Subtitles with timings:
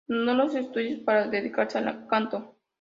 [0.09, 2.55] Abandonó los estudios de derecho para dedicarse al canto.